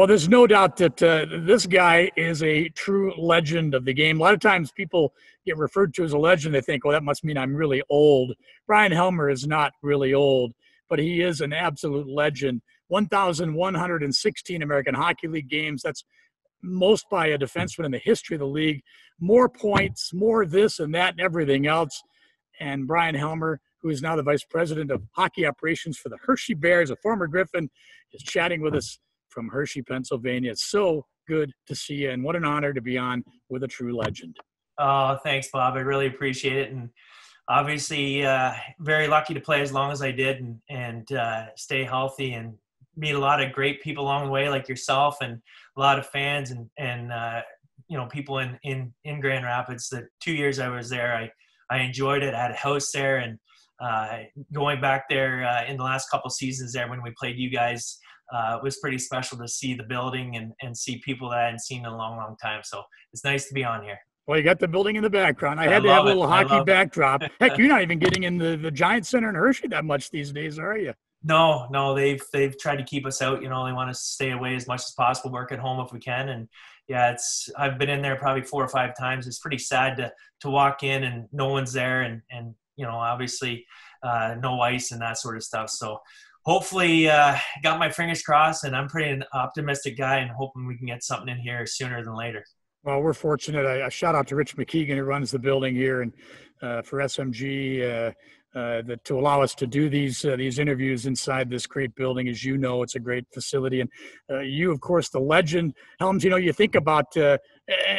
Well, 0.00 0.06
there's 0.06 0.30
no 0.30 0.46
doubt 0.46 0.78
that 0.78 1.02
uh, 1.02 1.26
this 1.28 1.66
guy 1.66 2.10
is 2.16 2.42
a 2.42 2.70
true 2.70 3.12
legend 3.18 3.74
of 3.74 3.84
the 3.84 3.92
game. 3.92 4.18
A 4.18 4.22
lot 4.22 4.32
of 4.32 4.40
times 4.40 4.72
people 4.72 5.12
get 5.44 5.58
referred 5.58 5.92
to 5.92 6.04
as 6.04 6.14
a 6.14 6.18
legend. 6.18 6.54
They 6.54 6.62
think, 6.62 6.86
well, 6.86 6.92
that 6.92 7.02
must 7.02 7.22
mean 7.22 7.36
I'm 7.36 7.54
really 7.54 7.82
old. 7.90 8.32
Bryan 8.66 8.92
Helmer 8.92 9.28
is 9.28 9.46
not 9.46 9.74
really 9.82 10.14
old, 10.14 10.54
but 10.88 10.98
he 10.98 11.20
is 11.20 11.42
an 11.42 11.52
absolute 11.52 12.08
legend. 12.08 12.62
1,116 12.88 14.62
American 14.62 14.94
Hockey 14.94 15.28
League 15.28 15.50
games. 15.50 15.82
That's 15.82 16.06
most 16.62 17.04
by 17.10 17.26
a 17.26 17.38
defenseman 17.38 17.84
in 17.84 17.92
the 17.92 17.98
history 17.98 18.36
of 18.36 18.40
the 18.40 18.46
league. 18.46 18.80
More 19.20 19.50
points, 19.50 20.14
more 20.14 20.46
this 20.46 20.78
and 20.78 20.94
that 20.94 21.12
and 21.12 21.20
everything 21.20 21.66
else. 21.66 22.02
And 22.58 22.86
Bryan 22.86 23.16
Helmer, 23.16 23.60
who 23.82 23.90
is 23.90 24.00
now 24.00 24.16
the 24.16 24.22
vice 24.22 24.44
president 24.44 24.90
of 24.90 25.02
hockey 25.12 25.44
operations 25.44 25.98
for 25.98 26.08
the 26.08 26.16
Hershey 26.24 26.54
Bears, 26.54 26.88
a 26.88 26.96
former 26.96 27.26
Griffin, 27.26 27.68
is 28.14 28.22
chatting 28.22 28.62
with 28.62 28.74
us 28.74 28.98
from 29.30 29.48
Hershey, 29.48 29.82
Pennsylvania. 29.82 30.50
It's 30.50 30.70
so 30.70 31.06
good 31.28 31.52
to 31.66 31.74
see 31.74 31.94
you, 31.94 32.10
and 32.10 32.22
what 32.22 32.36
an 32.36 32.44
honor 32.44 32.72
to 32.72 32.80
be 32.80 32.98
on 32.98 33.24
with 33.48 33.62
a 33.62 33.68
true 33.68 33.96
legend. 33.96 34.36
Oh, 34.78 35.18
thanks, 35.22 35.48
Bob. 35.52 35.74
I 35.74 35.80
really 35.80 36.06
appreciate 36.06 36.56
it, 36.56 36.72
and 36.72 36.90
obviously, 37.48 38.24
uh, 38.24 38.52
very 38.80 39.08
lucky 39.08 39.34
to 39.34 39.40
play 39.40 39.60
as 39.60 39.72
long 39.72 39.92
as 39.92 40.02
I 40.02 40.10
did, 40.10 40.40
and 40.40 40.58
and 40.68 41.12
uh, 41.12 41.46
stay 41.56 41.84
healthy, 41.84 42.32
and 42.32 42.54
meet 42.96 43.14
a 43.14 43.18
lot 43.18 43.42
of 43.42 43.52
great 43.52 43.82
people 43.82 44.04
along 44.04 44.26
the 44.26 44.30
way, 44.30 44.48
like 44.48 44.68
yourself, 44.68 45.16
and 45.20 45.40
a 45.76 45.80
lot 45.80 45.98
of 45.98 46.06
fans, 46.06 46.50
and 46.50 46.68
and 46.78 47.12
uh, 47.12 47.42
you 47.88 47.96
know 47.96 48.06
people 48.06 48.38
in 48.38 48.58
in 48.64 48.92
in 49.04 49.20
Grand 49.20 49.44
Rapids. 49.44 49.88
The 49.88 50.06
two 50.20 50.32
years 50.32 50.58
I 50.58 50.68
was 50.68 50.90
there, 50.90 51.14
I 51.14 51.30
I 51.74 51.82
enjoyed 51.82 52.22
it. 52.22 52.34
I 52.34 52.40
had 52.40 52.50
a 52.50 52.54
house 52.54 52.90
there, 52.92 53.18
and 53.18 53.38
uh, 53.80 54.18
going 54.52 54.80
back 54.80 55.08
there 55.08 55.44
uh, 55.44 55.64
in 55.64 55.76
the 55.76 55.84
last 55.84 56.10
couple 56.10 56.30
seasons 56.30 56.72
there 56.72 56.88
when 56.88 57.02
we 57.02 57.12
played 57.18 57.38
you 57.38 57.50
guys 57.50 57.98
uh, 58.32 58.56
it 58.56 58.62
was 58.62 58.78
pretty 58.78 58.98
special 58.98 59.38
to 59.38 59.48
see 59.48 59.74
the 59.74 59.82
building 59.82 60.36
and, 60.36 60.52
and 60.62 60.76
see 60.76 60.98
people 61.04 61.30
that 61.30 61.38
I 61.38 61.44
hadn't 61.44 61.60
seen 61.60 61.80
in 61.80 61.86
a 61.86 61.96
long, 61.96 62.16
long 62.16 62.36
time. 62.42 62.60
So 62.64 62.82
it's 63.12 63.24
nice 63.24 63.48
to 63.48 63.54
be 63.54 63.64
on 63.64 63.82
here. 63.82 63.98
Well, 64.26 64.38
you 64.38 64.44
got 64.44 64.60
the 64.60 64.68
building 64.68 64.96
in 64.96 65.02
the 65.02 65.10
background. 65.10 65.58
I, 65.58 65.64
I 65.64 65.68
had 65.68 65.82
to 65.82 65.88
have 65.88 66.04
a 66.04 66.06
little 66.06 66.26
hockey 66.26 66.62
backdrop. 66.64 67.22
Heck, 67.40 67.58
you're 67.58 67.68
not 67.68 67.82
even 67.82 67.98
getting 67.98 68.24
in 68.24 68.38
the, 68.38 68.56
the 68.56 68.70
Giant 68.70 69.06
Center 69.06 69.28
in 69.28 69.34
Hershey 69.34 69.68
that 69.68 69.84
much 69.84 70.10
these 70.10 70.32
days, 70.32 70.58
are 70.58 70.78
you? 70.78 70.94
No, 71.22 71.66
no, 71.70 71.94
they've 71.94 72.22
they've 72.32 72.56
tried 72.58 72.76
to 72.76 72.84
keep 72.84 73.04
us 73.06 73.20
out. 73.20 73.42
You 73.42 73.50
know, 73.50 73.66
they 73.66 73.72
want 73.72 73.90
us 73.90 74.00
to 74.00 74.08
stay 74.12 74.30
away 74.30 74.54
as 74.54 74.66
much 74.66 74.80
as 74.80 74.92
possible, 74.96 75.30
work 75.30 75.52
at 75.52 75.58
home 75.58 75.84
if 75.84 75.92
we 75.92 75.98
can. 75.98 76.30
And 76.30 76.48
yeah, 76.88 77.10
it's 77.10 77.50
I've 77.58 77.78
been 77.78 77.90
in 77.90 78.00
there 78.00 78.16
probably 78.16 78.42
four 78.42 78.64
or 78.64 78.68
five 78.68 78.96
times. 78.98 79.26
It's 79.26 79.38
pretty 79.38 79.58
sad 79.58 79.96
to 79.98 80.12
to 80.40 80.50
walk 80.50 80.82
in 80.82 81.04
and 81.04 81.26
no 81.30 81.48
one's 81.48 81.74
there, 81.74 82.02
and 82.02 82.22
and 82.30 82.54
you 82.76 82.86
know, 82.86 82.92
obviously 82.92 83.66
uh, 84.02 84.36
no 84.40 84.60
ice 84.60 84.92
and 84.92 85.02
that 85.02 85.18
sort 85.18 85.36
of 85.36 85.42
stuff. 85.42 85.68
So 85.68 85.98
hopefully 86.44 87.08
uh, 87.08 87.36
got 87.62 87.78
my 87.78 87.90
fingers 87.90 88.22
crossed 88.22 88.64
and 88.64 88.74
i'm 88.74 88.88
pretty 88.88 89.10
an 89.10 89.24
optimistic 89.34 89.96
guy 89.96 90.18
and 90.18 90.30
hoping 90.30 90.66
we 90.66 90.76
can 90.76 90.86
get 90.86 91.02
something 91.02 91.28
in 91.28 91.38
here 91.38 91.66
sooner 91.66 92.02
than 92.04 92.14
later 92.14 92.44
well 92.82 93.00
we're 93.00 93.12
fortunate 93.12 93.66
I 93.66 93.88
shout 93.88 94.14
out 94.14 94.26
to 94.28 94.36
rich 94.36 94.56
MacKeigan 94.56 94.96
who 94.96 95.02
runs 95.02 95.30
the 95.30 95.38
building 95.38 95.74
here 95.74 96.02
and 96.02 96.12
uh, 96.62 96.82
for 96.82 96.98
smg 96.98 98.08
uh, 98.08 98.12
uh, 98.52 98.82
that 98.82 99.04
to 99.04 99.16
allow 99.16 99.40
us 99.40 99.54
to 99.54 99.64
do 99.64 99.88
these 99.88 100.24
uh, 100.24 100.34
these 100.34 100.58
interviews 100.58 101.06
inside 101.06 101.48
this 101.48 101.68
great 101.68 101.94
building. 101.94 102.28
As 102.28 102.44
you 102.44 102.58
know, 102.58 102.82
it's 102.82 102.96
a 102.96 102.98
great 102.98 103.24
facility, 103.32 103.80
and 103.80 103.88
uh, 104.28 104.40
you, 104.40 104.72
of 104.72 104.80
course, 104.80 105.08
the 105.08 105.20
legend 105.20 105.72
Helms. 106.00 106.24
You 106.24 106.30
know, 106.30 106.36
you 106.36 106.52
think 106.52 106.74
about, 106.74 107.16
uh, 107.16 107.38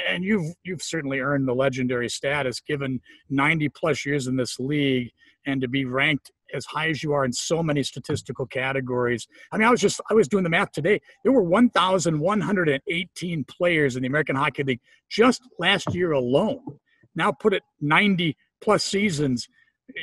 and 0.10 0.26
you've 0.26 0.54
you've 0.66 0.82
certainly 0.82 1.20
earned 1.20 1.48
the 1.48 1.56
legendary 1.56 2.10
status, 2.10 2.60
given 2.60 3.00
90 3.30 3.70
plus 3.70 4.06
years 4.06 4.28
in 4.28 4.36
this 4.36 4.60
league, 4.60 5.12
and 5.46 5.62
to 5.62 5.70
be 5.70 5.86
ranked 5.86 6.32
as 6.54 6.66
high 6.66 6.90
as 6.90 7.04
you 7.04 7.14
are 7.14 7.26
in 7.26 7.34
so 7.34 7.64
many 7.64 7.84
statistical 7.84 8.46
categories. 8.46 9.28
I 9.52 9.58
mean, 9.58 9.68
I 9.68 9.72
was 9.72 9.82
just 9.82 10.00
I 10.10 10.14
was 10.14 10.28
doing 10.28 10.44
the 10.44 10.50
math 10.50 10.72
today. 10.72 11.00
There 11.24 11.32
were 11.32 11.44
1,118 11.44 13.44
players 13.46 13.96
in 13.96 14.02
the 14.02 14.08
American 14.08 14.36
Hockey 14.36 14.64
League 14.64 14.82
just 15.10 15.42
last 15.60 15.94
year 15.94 16.12
alone. 16.12 16.80
Now 17.16 17.32
put 17.32 17.54
it 17.54 17.64
90 17.82 18.36
plus 18.62 18.84
seasons 18.84 19.48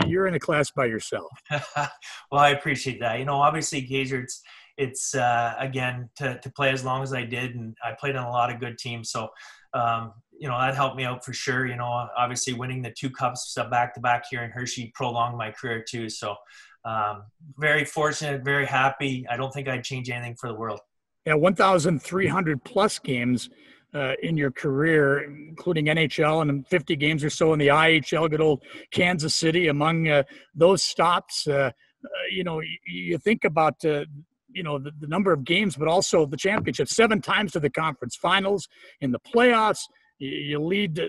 you're 0.06 0.26
in 0.26 0.34
a 0.34 0.38
class 0.38 0.70
by 0.70 0.87
yourself. 0.87 1.31
well, 1.50 1.88
I 2.32 2.50
appreciate 2.50 3.00
that. 3.00 3.19
You 3.19 3.25
know, 3.25 3.37
obviously, 3.37 3.82
Kaiser, 3.82 4.20
it's 4.20 4.42
it's 4.76 5.14
uh, 5.14 5.54
again 5.58 6.08
to 6.16 6.38
to 6.38 6.50
play 6.53 6.70
as 6.70 6.84
long 6.84 7.03
as 7.03 7.12
I 7.12 7.25
did, 7.25 7.54
and 7.54 7.76
I 7.84 7.94
played 7.98 8.16
on 8.16 8.26
a 8.26 8.31
lot 8.31 8.53
of 8.53 8.60
good 8.60 8.78
teams. 8.78 9.10
So, 9.10 9.28
um, 9.75 10.12
you 10.38 10.49
know, 10.49 10.59
that 10.59 10.75
helped 10.75 10.97
me 10.97 11.04
out 11.04 11.25
for 11.25 11.32
sure. 11.32 11.66
You 11.66 11.76
know, 11.76 12.09
obviously, 12.16 12.54
winning 12.54 12.82
the 12.82 12.93
two 12.93 13.10
cups 13.10 13.56
back 13.71 13.94
to 13.94 14.00
back 14.00 14.25
here 14.31 14.43
in 14.43 14.50
Hershey 14.50 14.93
prolonged 14.94 15.37
my 15.37 15.50
career 15.50 15.84
too. 15.87 16.09
So, 16.09 16.37
um, 16.84 17.25
very 17.56 17.84
fortunate, 17.84 18.44
very 18.44 18.66
happy. 18.66 19.26
I 19.28 19.37
don't 19.37 19.53
think 19.53 19.69
I'd 19.69 19.84
change 19.84 20.10
anything 20.10 20.37
for 20.37 20.49
the 20.49 20.54
world. 20.54 20.81
Yeah, 21.26 21.34
1,300 21.34 22.65
plus 22.65 22.99
games 22.99 23.50
uh, 23.94 24.12
in 24.22 24.37
your 24.37 24.50
career, 24.50 25.25
including 25.25 25.87
NHL 25.87 26.43
and 26.43 26.66
50 26.66 26.97
games 26.97 27.25
or 27.25 27.31
so 27.31 27.53
in 27.53 27.59
the 27.59 27.69
IHL, 27.69 28.31
good 28.31 28.41
old 28.41 28.62
Kansas 28.91 29.34
City. 29.34 29.69
Among 29.69 30.09
uh, 30.09 30.22
those 30.55 30.82
stops, 30.82 31.47
uh, 31.47 31.53
uh 31.53 32.09
you 32.31 32.44
know, 32.44 32.60
you, 32.60 32.78
you 32.87 33.19
think 33.19 33.44
about 33.44 33.84
uh, 33.84 34.05
you 34.50 34.62
know 34.62 34.78
the, 34.78 34.91
the, 35.00 35.06
number 35.06 35.32
of 35.32 35.44
games, 35.44 35.76
but 35.76 35.88
also 35.88 36.26
the 36.26 36.37
championship. 36.37 36.88
Seven 36.88 37.20
times 37.20 37.53
to 37.53 37.60
the 37.60 37.70
conference 37.70 38.16
finals, 38.16 38.69
in 39.00 39.10
the 39.10 39.20
playoffs. 39.20 39.81
You, 40.19 40.61
lead 40.61 40.99
uh, 40.99 41.09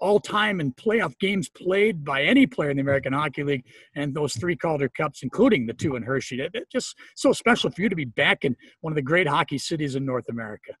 all 0.00 0.20
time 0.20 0.60
in 0.60 0.72
playoff 0.72 1.18
games 1.18 1.48
played 1.48 2.04
by 2.04 2.22
any 2.22 2.46
player 2.46 2.70
in 2.70 2.76
the 2.76 2.82
American 2.82 3.12
Hockey 3.12 3.42
League, 3.42 3.64
and 3.94 4.14
those 4.14 4.34
three 4.36 4.56
Calder 4.56 4.88
Cups, 4.88 5.22
including 5.22 5.66
the 5.66 5.72
two 5.72 5.96
in 5.96 6.02
Hershey. 6.02 6.40
It's 6.40 6.70
just 6.70 6.96
so 7.16 7.32
special 7.32 7.70
for 7.70 7.82
you 7.82 7.88
to 7.88 7.96
be 7.96 8.04
back 8.04 8.44
in 8.44 8.56
one 8.80 8.92
of 8.92 8.96
the 8.96 9.02
great 9.02 9.26
hockey 9.26 9.58
cities 9.58 9.94
in 9.94 10.04
North 10.04 10.28
America. 10.28 10.72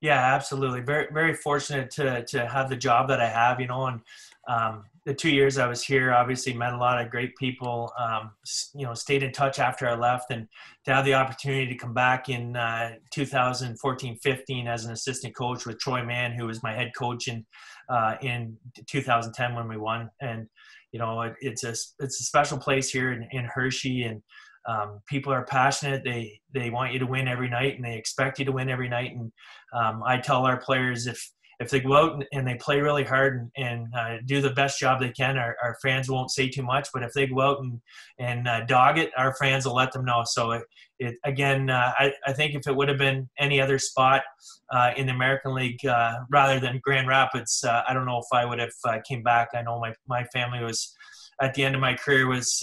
Yeah, 0.00 0.34
absolutely. 0.34 0.80
Very, 0.80 1.06
very 1.12 1.34
fortunate 1.34 1.90
to 1.92 2.24
to 2.26 2.46
have 2.46 2.68
the 2.68 2.76
job 2.76 3.08
that 3.08 3.20
I 3.20 3.28
have. 3.28 3.60
You 3.60 3.68
know, 3.68 3.86
and 3.86 4.00
um, 4.48 4.84
the 5.06 5.14
two 5.14 5.30
years 5.30 5.58
I 5.58 5.66
was 5.66 5.82
here, 5.82 6.12
obviously 6.12 6.52
met 6.54 6.72
a 6.72 6.78
lot 6.78 7.00
of 7.00 7.10
great 7.10 7.36
people. 7.36 7.92
Um, 7.98 8.30
you 8.74 8.84
know, 8.84 8.94
stayed 8.94 9.22
in 9.22 9.32
touch 9.32 9.58
after 9.58 9.88
I 9.88 9.94
left, 9.94 10.30
and 10.30 10.46
to 10.84 10.94
have 10.94 11.04
the 11.04 11.14
opportunity 11.14 11.66
to 11.68 11.74
come 11.74 11.94
back 11.94 12.28
in 12.28 12.56
uh, 12.56 12.96
2014-15 13.14 14.66
as 14.66 14.84
an 14.84 14.92
assistant 14.92 15.34
coach 15.34 15.66
with 15.66 15.78
Troy 15.78 16.04
Mann, 16.04 16.32
who 16.32 16.46
was 16.46 16.62
my 16.62 16.72
head 16.72 16.92
coach 16.96 17.28
in 17.28 17.44
uh, 17.88 18.16
in 18.22 18.56
2010 18.86 19.54
when 19.54 19.68
we 19.68 19.76
won. 19.76 20.10
And 20.20 20.48
you 20.92 20.98
know, 20.98 21.22
it, 21.22 21.34
it's 21.40 21.64
a 21.64 21.70
it's 21.70 22.20
a 22.20 22.24
special 22.24 22.58
place 22.58 22.90
here 22.90 23.12
in, 23.12 23.26
in 23.32 23.44
Hershey, 23.44 24.04
and 24.04 24.22
um, 24.66 25.00
people 25.06 25.32
are 25.32 25.44
passionate. 25.44 26.02
They 26.04 26.40
they 26.52 26.70
want 26.70 26.92
you 26.92 26.98
to 26.98 27.06
win 27.06 27.28
every 27.28 27.48
night, 27.48 27.76
and 27.76 27.84
they 27.84 27.96
expect 27.96 28.38
you 28.38 28.44
to 28.44 28.52
win 28.52 28.70
every 28.70 28.88
night. 28.88 29.12
And 29.12 29.32
um, 29.72 30.02
I 30.04 30.18
tell 30.18 30.46
our 30.46 30.58
players 30.58 31.06
if 31.06 31.30
if 31.60 31.70
they 31.70 31.80
go 31.80 31.94
out 31.94 32.24
and, 32.32 32.46
they 32.46 32.56
play 32.56 32.80
really 32.80 33.04
hard 33.04 33.50
and, 33.56 33.66
and 33.66 33.94
uh, 33.94 34.16
do 34.26 34.40
the 34.40 34.50
best 34.50 34.78
job 34.78 35.00
they 35.00 35.10
can, 35.10 35.38
our, 35.38 35.56
our, 35.62 35.76
fans 35.82 36.10
won't 36.10 36.32
say 36.32 36.48
too 36.48 36.62
much. 36.62 36.88
But 36.92 37.04
if 37.04 37.12
they 37.12 37.26
go 37.26 37.40
out 37.40 37.60
and 37.60 37.80
and 38.18 38.48
uh, 38.48 38.64
dog 38.64 38.98
it, 38.98 39.12
our 39.16 39.34
fans 39.36 39.64
will 39.64 39.74
let 39.74 39.92
them 39.92 40.04
know. 40.04 40.22
So 40.26 40.52
it, 40.52 40.62
it 40.98 41.16
again, 41.24 41.70
uh, 41.70 41.92
I, 41.98 42.12
I 42.26 42.32
think 42.32 42.54
if 42.54 42.66
it 42.66 42.74
would 42.74 42.88
have 42.88 42.98
been 42.98 43.28
any 43.38 43.60
other 43.60 43.78
spot 43.78 44.22
uh, 44.72 44.90
in 44.96 45.06
the 45.06 45.12
American 45.12 45.54
League 45.54 45.84
uh, 45.86 46.16
rather 46.30 46.58
than 46.58 46.80
Grand 46.82 47.08
Rapids, 47.08 47.62
uh, 47.64 47.82
I 47.86 47.94
don't 47.94 48.06
know 48.06 48.18
if 48.18 48.26
I 48.32 48.44
would 48.44 48.58
have 48.58 49.04
came 49.06 49.22
back. 49.22 49.48
I 49.54 49.62
know 49.62 49.78
my 49.78 49.94
my 50.08 50.24
family 50.24 50.62
was 50.62 50.94
at 51.40 51.54
the 51.54 51.64
end 51.64 51.74
of 51.74 51.80
my 51.80 51.94
career 51.94 52.26
was 52.26 52.62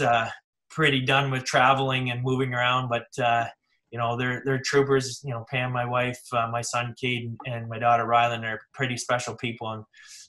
pretty 0.71 1.01
done 1.01 1.29
with 1.29 1.43
traveling 1.43 2.09
and 2.09 2.23
moving 2.23 2.53
around, 2.53 2.89
but 2.89 3.07
uh, 3.23 3.45
you 3.91 3.99
know 3.99 4.17
they're 4.17 4.41
they're 4.45 4.61
troopers. 4.63 5.21
You 5.23 5.31
know, 5.31 5.45
Pam, 5.51 5.71
my 5.71 5.85
wife, 5.85 6.19
uh, 6.31 6.47
my 6.51 6.61
son 6.61 6.95
Cade, 6.99 7.35
and 7.45 7.69
my 7.69 7.77
daughter 7.77 8.05
Rylan 8.05 8.43
are 8.43 8.59
pretty 8.73 8.97
special 8.97 9.35
people, 9.35 9.69
and 9.69 9.83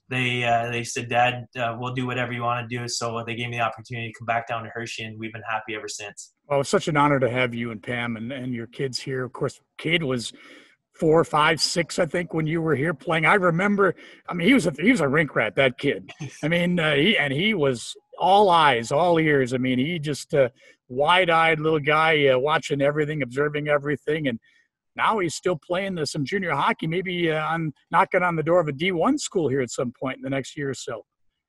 they 0.09 0.45
uh, 0.45 0.71
they 0.71 0.85
said, 0.85 1.09
Dad, 1.09 1.47
uh, 1.59 1.77
we'll 1.79 1.95
do 1.95 2.07
whatever 2.07 2.33
you 2.33 2.43
want 2.43 2.69
to 2.69 2.77
do. 2.77 2.87
So 2.89 3.25
they 3.27 3.35
gave 3.35 3.49
me 3.49 3.57
the 3.57 3.63
opportunity 3.63 4.09
to 4.09 4.19
come 4.19 4.27
back 4.27 4.49
down 4.49 4.65
to 4.65 4.71
Hershey, 4.71 5.05
and 5.05 5.19
we've 5.19 5.33
been 5.33 5.43
happy 5.49 5.75
ever 5.75 5.89
since. 5.89 6.35
Well, 6.49 6.61
it's 6.61 6.69
such 6.69 6.89
an 6.89 6.97
honor 6.97 7.19
to 7.21 7.31
have 7.31 7.55
you 7.55 7.71
and 7.71 7.83
Pam 7.83 8.17
and, 8.17 8.33
and 8.33 8.53
your 8.53 8.67
kids 8.67 9.01
here. 9.01 9.25
Of 9.25 9.33
course, 9.33 9.61
Cade 9.79 10.03
was 10.03 10.33
four, 10.93 11.25
five, 11.25 11.61
six, 11.61 11.99
I 11.99 12.07
think, 12.07 12.35
when 12.35 12.47
you 12.47 12.61
were 12.61 12.75
here 12.75 12.95
playing. 12.95 13.27
I 13.27 13.35
remember. 13.35 13.95
I 14.29 14.35
mean, 14.35 14.49
he 14.49 14.55
was 14.55 14.67
a 14.67 14.73
he 14.79 14.91
was 14.91 15.01
a 15.01 15.09
rink 15.09 15.35
rat. 15.35 15.57
That 15.57 15.79
kid. 15.79 16.13
I 16.43 16.49
mean, 16.49 16.79
uh, 16.79 16.95
he 16.95 17.17
and 17.17 17.33
he 17.33 17.55
was 17.55 17.97
all 18.23 18.51
eyes, 18.51 18.93
all 18.93 19.19
ears. 19.19 19.53
I 19.53 19.59
mean, 19.59 19.81
he 19.81 19.99
just 19.99 20.33
uh, 20.33 20.49
wide-eyed 20.89 21.59
little 21.59 21.81
guy, 21.81 22.29
uh, 22.29 22.39
watching 22.39 22.81
everything, 22.81 23.21
observing 23.21 23.67
everything, 23.67 24.29
and 24.29 24.39
now 24.95 25.19
he's 25.19 25.35
still 25.35 25.57
playing 25.57 25.97
the, 25.97 26.07
some 26.07 26.25
junior 26.25 26.53
hockey. 26.53 26.87
Maybe 26.87 27.33
uh, 27.33 27.45
on 27.45 27.73
knocking 27.91 28.23
on 28.23 28.37
the 28.37 28.43
door 28.45 28.61
of 28.61 28.69
a 28.69 28.73
D1 28.73 29.19
school 29.19 29.49
here 29.49 29.61
at 29.61 29.71
some 29.71 29.93
point 29.99 30.19
in 30.19 30.23
the 30.23 30.31
next 30.31 30.57
year 30.57 30.71
or 30.71 30.75
so. 30.75 31.05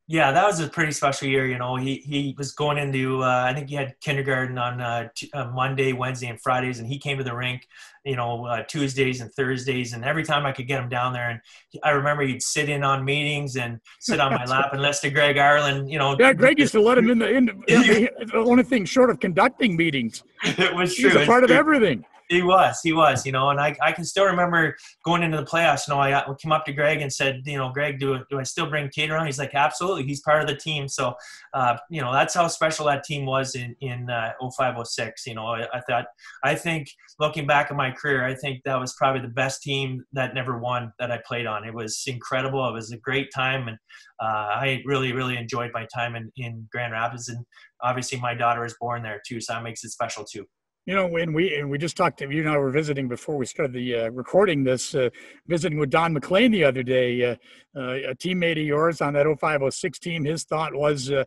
Yeah, 0.08 0.34
that 0.34 0.46
was 0.46 0.60
a 0.60 0.68
pretty 0.68 0.92
special 0.92 1.30
year. 1.30 1.46
You 1.46 1.58
know, 1.58 1.78
he 1.78 1.96
he 1.96 2.36
was 2.38 2.52
going 2.52 2.78
into 2.78 3.24
uh, 3.24 3.46
I 3.48 3.54
think 3.54 3.70
he 3.70 3.76
had 3.76 3.98
kindergarten 4.02 4.58
on 4.58 4.82
uh, 4.82 5.08
t- 5.16 5.32
uh, 5.34 5.46
Monday, 5.46 5.94
Wednesday, 5.94 6.28
and 6.28 6.42
Fridays, 6.42 6.80
and 6.80 6.88
he 6.88 7.00
came 7.00 7.18
to 7.20 7.24
the 7.24 7.34
rink, 7.34 7.66
you 8.04 8.18
know, 8.18 8.46
uh, 8.46 8.64
Tuesdays 8.64 9.22
and 9.22 9.34
Thursdays, 9.34 9.94
and 9.94 10.04
every 10.04 10.24
time 10.24 10.46
I 10.46 10.52
could 10.52 10.68
get 10.68 10.84
him 10.84 10.90
down 10.90 11.14
there, 11.14 11.30
and 11.30 11.40
I 11.84 11.92
remember 11.92 12.24
he'd 12.24 12.44
sit 12.44 12.68
in 12.68 12.84
on 12.84 13.06
meetings 13.06 13.56
and 13.56 13.80
sit 14.02 14.20
on 14.20 14.34
my 14.34 14.44
lap 14.44 14.74
and 14.74 14.82
listen 14.82 15.10
to 15.10 15.14
Greg 15.14 15.38
Ireland. 15.38 15.90
You 15.90 16.00
know, 16.00 16.18
yeah, 16.20 16.34
Greg 16.34 16.60
used 16.60 16.74
to 16.74 16.82
let 16.82 16.98
him 16.98 17.10
in 17.10 17.20
the 17.20 17.30
in 17.30 17.46
the, 17.68 18.10
the 18.26 18.38
only 18.38 18.64
thing 18.64 18.84
short 18.84 19.10
of 19.10 19.22
conducting 19.22 19.78
meetings. 19.78 20.22
it 20.44 20.76
was 20.76 20.96
true. 20.96 21.12
He's 21.12 21.22
a 21.22 21.26
part 21.26 21.46
of 21.46 21.52
everything 21.52 22.04
he 22.34 22.42
was, 22.42 22.80
he 22.84 22.94
was, 22.94 23.26
you 23.26 23.32
know, 23.32 23.50
and 23.50 23.60
I, 23.60 23.76
I 23.82 23.92
can 23.92 24.04
still 24.04 24.26
remember 24.26 24.76
going 25.06 25.24
into 25.24 25.38
the 25.38 25.46
playoffs. 25.46 25.88
You 25.88 25.94
know, 25.94 26.02
I, 26.02 26.24
came 26.42 26.52
up 26.52 26.66
to 26.66 26.74
Greg 26.74 27.02
and 27.02 27.12
said, 27.12 27.42
you 27.46 27.58
know, 27.58 27.72
Greg, 27.72 28.00
do 28.00 28.20
do 28.30 28.40
I 28.40 28.44
still 28.44 28.70
bring 28.70 28.90
Cade 28.90 29.12
around? 29.12 29.26
He's 29.26 29.40
like, 29.40 29.54
absolutely, 29.54 30.04
he's 30.04 30.22
part 30.22 30.42
of 30.42 30.48
the 30.48 30.56
team. 30.56 30.88
So, 30.88 31.16
uh, 31.54 31.78
you 31.90 32.02
know, 32.02 32.12
that's 32.12 32.34
how 32.34 32.48
special 32.48 32.86
that 32.88 33.04
team 33.04 33.26
was 33.26 33.56
in 33.56 33.76
in 33.82 34.10
uh, 34.10 34.34
0506. 34.40 35.28
You 35.28 35.36
know, 35.36 35.48
I, 35.48 35.68
I 35.74 35.82
thought, 35.82 36.06
I 36.44 36.56
think 36.56 36.90
looking 37.20 37.48
back 37.48 37.72
at 37.72 37.78
my 37.78 37.92
career, 37.92 38.26
I 38.26 38.36
think 38.36 38.64
that 38.66 38.80
was 38.80 38.94
probably 38.94 39.22
the 39.22 39.28
best 39.28 39.62
team 39.62 40.04
that 40.14 40.34
never 40.34 40.58
won 40.58 40.92
that 41.00 41.12
I 41.12 41.20
played 41.26 41.46
on. 41.46 41.66
It 41.66 41.74
was 41.74 42.04
incredible. 42.08 42.68
It 42.68 42.74
was 42.74 42.92
a 42.92 42.98
great 42.98 43.30
time, 43.34 43.68
and 43.68 43.78
uh, 44.22 44.26
I 44.56 44.82
really, 44.86 45.14
really 45.14 45.38
enjoyed 45.38 45.72
my 45.74 45.88
time 45.94 46.16
in 46.16 46.32
in 46.38 46.68
Grand 46.72 46.94
Rapids, 46.94 47.30
and 47.30 47.46
obviously 47.82 48.20
my 48.20 48.34
daughter 48.34 48.62
was 48.62 48.76
born 48.80 49.04
there 49.04 49.22
too, 49.28 49.40
so 49.40 49.54
that 49.54 49.64
makes 49.64 49.84
it 49.84 49.92
special 49.92 50.24
too. 50.24 50.46
You 50.86 50.94
know, 50.94 51.08
when 51.08 51.32
we 51.32 51.56
and 51.56 51.70
we 51.70 51.78
just 51.78 51.96
talked 51.96 52.20
to 52.20 52.30
you 52.30 52.42
and 52.42 52.50
I 52.50 52.58
were 52.58 52.70
visiting 52.70 53.08
before 53.08 53.38
we 53.38 53.46
started 53.46 53.72
the 53.72 53.96
uh, 53.96 54.10
recording 54.10 54.66
this, 54.66 54.94
uh, 54.94 55.10
visiting 55.48 55.80
with 55.80 55.90
Don 55.90 56.12
MacLean 56.12 56.52
the 56.52 56.66
other 56.66 56.84
day, 56.84 57.24
uh, 57.24 57.36
uh 57.74 58.10
a 58.10 58.16
teammate 58.16 58.60
of 58.60 58.68
yours 58.68 59.00
on 59.00 59.14
that 59.14 59.26
0506 59.26 60.00
team. 60.00 60.26
His 60.26 60.44
thought 60.44 60.76
was, 60.76 61.10
uh, 61.10 61.24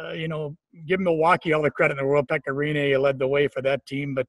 uh, 0.00 0.12
you 0.12 0.28
know, 0.28 0.56
give 0.86 1.00
Milwaukee 1.00 1.52
all 1.52 1.62
the 1.62 1.72
credit 1.72 1.98
in 1.98 2.04
the 2.04 2.06
world. 2.06 2.28
Pekka 2.28 2.50
Rinne 2.50 3.00
led 3.00 3.18
the 3.18 3.26
way 3.26 3.48
for 3.48 3.60
that 3.62 3.84
team, 3.84 4.14
but 4.14 4.28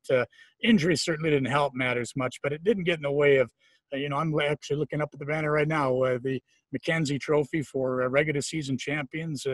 injuries 0.63 1.04
certainly 1.04 1.30
didn't 1.30 1.51
help 1.51 1.74
matters 1.75 2.13
much. 2.16 2.39
But 2.42 2.51
it 2.51 2.63
didn't 2.63 2.86
get 2.86 2.98
in 2.98 3.04
the 3.04 3.12
way 3.12 3.38
of, 3.38 3.51
you 3.94 4.10
know, 4.10 4.18
I'm 4.18 4.33
actually 4.39 4.78
looking 4.78 5.00
up 5.00 5.10
at 5.13 5.19
the 5.19 5.25
banner 5.25 5.51
right 5.51 5.68
now, 5.68 5.92
the 6.24 6.42
Mackenzie 6.72 7.19
Trophy 7.19 7.62
for 7.62 8.10
regular 8.10 8.42
season 8.42 8.80
champions 8.80 9.45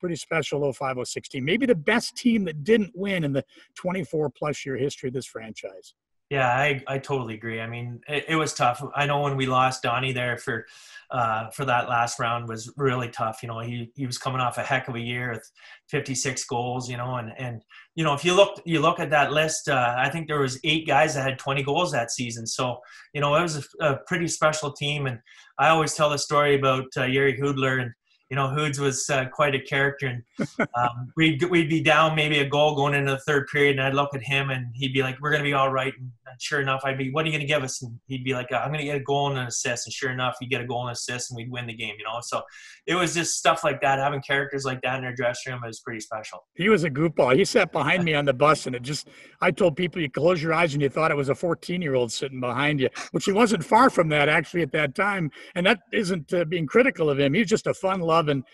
pretty 0.00 0.16
special 0.16 0.60
0506 0.72 1.28
team. 1.28 1.44
Maybe 1.44 1.66
the 1.66 1.74
best 1.74 2.16
team 2.16 2.44
that 2.46 2.64
didn't 2.64 2.92
win 2.94 3.24
in 3.24 3.32
the 3.32 3.44
24 3.76 4.30
plus 4.30 4.64
year 4.64 4.76
history 4.76 5.08
of 5.08 5.14
this 5.14 5.26
franchise. 5.26 5.94
Yeah, 6.30 6.46
I, 6.46 6.80
I 6.86 6.98
totally 6.98 7.34
agree. 7.34 7.60
I 7.60 7.66
mean, 7.66 8.00
it, 8.06 8.26
it 8.28 8.36
was 8.36 8.54
tough. 8.54 8.80
I 8.94 9.04
know 9.04 9.20
when 9.20 9.36
we 9.36 9.46
lost 9.46 9.82
Donnie 9.82 10.12
there 10.12 10.38
for 10.38 10.64
uh, 11.10 11.50
for 11.50 11.64
that 11.64 11.88
last 11.88 12.20
round 12.20 12.48
was 12.48 12.72
really 12.76 13.08
tough. 13.08 13.40
You 13.42 13.48
know, 13.48 13.58
he, 13.58 13.90
he 13.96 14.06
was 14.06 14.16
coming 14.16 14.40
off 14.40 14.56
a 14.56 14.62
heck 14.62 14.86
of 14.86 14.94
a 14.94 15.00
year 15.00 15.32
with 15.32 15.50
56 15.88 16.44
goals. 16.44 16.88
You 16.88 16.98
know, 16.98 17.16
and 17.16 17.32
and 17.36 17.62
you 17.96 18.04
know 18.04 18.14
if 18.14 18.24
you 18.24 18.32
look 18.32 18.62
you 18.64 18.78
look 18.78 19.00
at 19.00 19.10
that 19.10 19.32
list, 19.32 19.68
uh, 19.68 19.96
I 19.98 20.08
think 20.08 20.28
there 20.28 20.38
was 20.38 20.60
eight 20.62 20.86
guys 20.86 21.16
that 21.16 21.24
had 21.28 21.36
20 21.40 21.64
goals 21.64 21.90
that 21.90 22.12
season. 22.12 22.46
So 22.46 22.78
you 23.12 23.20
know 23.20 23.34
it 23.34 23.42
was 23.42 23.68
a, 23.80 23.84
a 23.84 23.96
pretty 24.06 24.28
special 24.28 24.72
team. 24.72 25.08
And 25.08 25.18
I 25.58 25.70
always 25.70 25.94
tell 25.94 26.10
the 26.10 26.18
story 26.18 26.54
about 26.54 26.84
uh, 26.96 27.06
Jiri 27.06 27.40
Hudler 27.40 27.82
and 27.82 27.90
you 28.30 28.36
know, 28.36 28.48
Hoods 28.48 28.78
was 28.78 29.10
uh, 29.10 29.26
quite 29.26 29.56
a 29.56 29.60
character, 29.60 30.06
and 30.06 30.68
um, 30.76 31.12
we'd 31.16 31.42
we'd 31.44 31.68
be 31.68 31.82
down 31.82 32.14
maybe 32.14 32.38
a 32.38 32.48
goal 32.48 32.76
going 32.76 32.94
into 32.94 33.10
the 33.10 33.18
third 33.18 33.48
period, 33.48 33.72
and 33.72 33.82
I'd 33.82 33.94
look 33.94 34.14
at 34.14 34.22
him, 34.22 34.50
and 34.50 34.68
he'd 34.74 34.92
be 34.92 35.02
like, 35.02 35.20
"We're 35.20 35.32
gonna 35.32 35.42
be 35.42 35.52
all 35.52 35.72
right." 35.72 35.92
And 35.98 36.12
sure 36.38 36.60
enough, 36.60 36.82
I'd 36.84 36.98
be, 36.98 37.10
"What 37.10 37.24
are 37.24 37.28
you 37.28 37.32
gonna 37.32 37.46
give 37.46 37.62
us?" 37.62 37.82
And 37.82 37.98
he'd 38.06 38.24
be 38.24 38.34
like, 38.34 38.52
"I'm 38.52 38.70
gonna 38.70 38.84
get 38.84 38.96
a 38.96 39.02
goal 39.02 39.30
and 39.30 39.38
an 39.38 39.46
assist." 39.46 39.86
And 39.86 39.92
sure 39.92 40.10
enough, 40.10 40.36
you 40.40 40.48
get 40.48 40.60
a 40.60 40.66
goal 40.66 40.86
and 40.86 40.92
assist, 40.92 41.30
and 41.30 41.36
we'd 41.36 41.50
win 41.50 41.66
the 41.66 41.74
game. 41.74 41.94
You 41.98 42.04
know, 42.04 42.18
so 42.22 42.42
it 42.86 42.94
was 42.94 43.14
just 43.14 43.34
stuff 43.34 43.64
like 43.64 43.80
that. 43.80 43.98
Having 43.98 44.22
characters 44.22 44.64
like 44.64 44.80
that 44.82 44.98
in 44.98 45.04
our 45.04 45.14
dressing 45.14 45.52
room 45.52 45.62
was 45.64 45.80
pretty 45.80 46.00
special. 46.00 46.46
He 46.54 46.68
was 46.68 46.84
a 46.84 46.90
goofball. 46.90 47.36
He 47.36 47.44
sat 47.44 47.72
behind 47.72 48.04
me 48.04 48.14
on 48.14 48.24
the 48.24 48.34
bus, 48.34 48.66
and 48.66 48.76
it 48.76 48.82
just 48.82 49.08
I 49.40 49.50
told 49.50 49.76
people 49.76 50.00
you 50.00 50.10
close 50.10 50.42
your 50.42 50.52
eyes 50.52 50.74
and 50.74 50.82
you 50.82 50.88
thought 50.88 51.10
it 51.10 51.16
was 51.16 51.28
a 51.28 51.34
14 51.34 51.80
year 51.82 51.94
old 51.94 52.12
sitting 52.12 52.40
behind 52.40 52.80
you, 52.80 52.88
which 53.12 53.24
he 53.24 53.32
wasn't 53.32 53.64
far 53.64 53.90
from 53.90 54.08
that 54.10 54.28
actually 54.28 54.62
at 54.62 54.72
that 54.72 54.94
time. 54.94 55.30
And 55.54 55.66
that 55.66 55.80
isn't 55.92 56.32
uh, 56.32 56.44
being 56.44 56.66
critical 56.66 57.10
of 57.10 57.18
him. 57.18 57.34
He's 57.34 57.48
just 57.48 57.66
a 57.66 57.74
fun 57.74 58.00
loving 58.00 58.44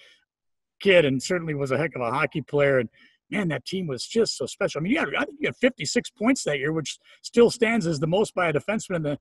kid 0.80 1.04
and 1.04 1.22
certainly 1.22 1.54
was 1.54 1.70
a 1.70 1.78
heck 1.78 1.94
of 1.94 2.02
a 2.02 2.10
hockey 2.10 2.42
player. 2.42 2.78
And 2.78 2.88
man, 3.30 3.48
that 3.48 3.64
team 3.64 3.86
was 3.86 4.06
just 4.06 4.36
so 4.36 4.46
special. 4.46 4.80
I 4.80 4.82
mean, 4.82 4.92
you 4.92 4.98
had, 4.98 5.08
I 5.16 5.24
think 5.24 5.38
you 5.40 5.48
had 5.48 5.56
56 5.56 6.10
points 6.10 6.44
that 6.44 6.58
year, 6.58 6.72
which 6.72 6.98
still 7.22 7.50
stands 7.50 7.86
as 7.86 8.00
the 8.00 8.06
most 8.06 8.34
by 8.34 8.48
a 8.48 8.52
defenseman 8.52 8.96
in 8.96 9.02
the 9.02 9.18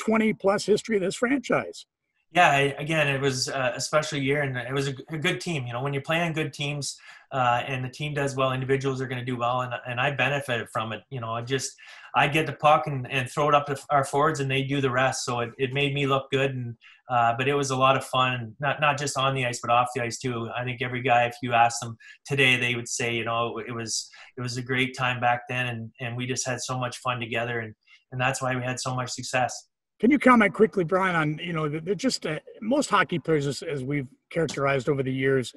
20 0.00 0.32
plus 0.34 0.66
history 0.66 0.96
of 0.96 1.02
this 1.02 1.16
franchise. 1.16 1.86
Yeah, 2.34 2.56
again, 2.56 3.06
it 3.06 3.20
was 3.20 3.46
a 3.46 3.78
special 3.78 4.18
year, 4.18 4.42
and 4.42 4.56
it 4.56 4.72
was 4.72 4.88
a, 4.88 4.92
good 4.92 5.40
team. 5.40 5.68
You 5.68 5.72
know, 5.72 5.82
when 5.84 5.92
you're 5.92 6.02
playing 6.02 6.32
good 6.32 6.52
teams, 6.52 6.98
uh, 7.30 7.62
and 7.64 7.84
the 7.84 7.88
team 7.88 8.12
does 8.12 8.34
well, 8.34 8.50
individuals 8.50 9.00
are 9.00 9.06
going 9.06 9.20
to 9.20 9.24
do 9.24 9.36
well, 9.36 9.60
and 9.60 9.72
and 9.86 10.00
I 10.00 10.10
benefited 10.10 10.66
from 10.72 10.92
it. 10.92 11.02
You 11.10 11.20
know, 11.20 11.30
I 11.30 11.42
just 11.42 11.76
I 12.16 12.26
get 12.26 12.46
the 12.46 12.54
puck 12.54 12.88
and, 12.88 13.08
and 13.08 13.30
throw 13.30 13.48
it 13.48 13.54
up 13.54 13.66
to 13.66 13.78
our 13.88 14.04
forwards, 14.04 14.40
and 14.40 14.50
they 14.50 14.64
do 14.64 14.80
the 14.80 14.90
rest. 14.90 15.24
So 15.24 15.40
it, 15.40 15.50
it 15.58 15.72
made 15.72 15.94
me 15.94 16.08
look 16.08 16.28
good, 16.32 16.50
and 16.50 16.74
uh, 17.08 17.34
but 17.38 17.46
it 17.46 17.54
was 17.54 17.70
a 17.70 17.76
lot 17.76 17.96
of 17.96 18.04
fun, 18.04 18.56
not 18.58 18.80
not 18.80 18.98
just 18.98 19.16
on 19.16 19.36
the 19.36 19.46
ice, 19.46 19.60
but 19.60 19.70
off 19.70 19.90
the 19.94 20.02
ice 20.02 20.18
too. 20.18 20.50
I 20.56 20.64
think 20.64 20.82
every 20.82 21.02
guy, 21.02 21.26
if 21.26 21.36
you 21.40 21.52
ask 21.52 21.78
them 21.80 21.96
today, 22.26 22.56
they 22.56 22.74
would 22.74 22.88
say, 22.88 23.14
you 23.14 23.24
know, 23.24 23.58
it 23.58 23.72
was 23.72 24.10
it 24.36 24.40
was 24.40 24.56
a 24.56 24.62
great 24.62 24.96
time 24.96 25.20
back 25.20 25.42
then, 25.48 25.68
and 25.68 25.92
and 26.00 26.16
we 26.16 26.26
just 26.26 26.44
had 26.44 26.60
so 26.60 26.80
much 26.80 26.98
fun 26.98 27.20
together, 27.20 27.60
and 27.60 27.76
and 28.10 28.20
that's 28.20 28.42
why 28.42 28.56
we 28.56 28.62
had 28.64 28.80
so 28.80 28.92
much 28.92 29.10
success. 29.12 29.68
Can 30.00 30.10
you 30.10 30.18
comment 30.18 30.52
quickly, 30.52 30.84
Bryan, 30.84 31.14
on 31.14 31.38
you 31.38 31.52
know 31.52 31.68
they're 31.68 31.94
just 31.94 32.26
uh, 32.26 32.40
most 32.60 32.90
hockey 32.90 33.18
players, 33.18 33.46
as, 33.46 33.62
as, 33.62 33.84
we've 33.84 34.08
characterized 34.30 34.88
over 34.88 35.02
the 35.02 35.12
years, 35.12 35.54